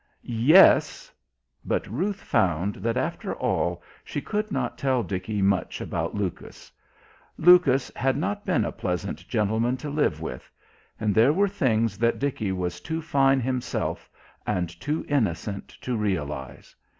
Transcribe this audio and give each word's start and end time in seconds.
"Yes" 0.23 1.11
But 1.63 1.85
Ruth 1.85 2.21
found 2.23 2.77
that, 2.77 2.97
after 2.97 3.35
all, 3.35 3.83
she 4.03 4.19
could 4.19 4.51
not 4.51 4.75
tell 4.79 5.03
Dickie 5.03 5.43
much 5.43 5.79
about 5.79 6.15
Lucas. 6.15 6.71
Lucas 7.37 7.91
had 7.95 8.17
not 8.17 8.43
been 8.43 8.65
a 8.65 8.71
pleasant 8.71 9.27
gentleman 9.29 9.77
to 9.77 9.91
live 9.91 10.19
with 10.19 10.49
and 10.99 11.13
there 11.13 11.31
were 11.33 11.47
things 11.47 11.99
that 11.99 12.17
Dickie 12.17 12.51
was 12.51 12.81
too 12.81 12.99
fine 12.99 13.41
himself, 13.41 14.09
and 14.47 14.69
too 14.79 15.05
innocent, 15.07 15.67
to 15.81 15.95
realise. 15.95 16.75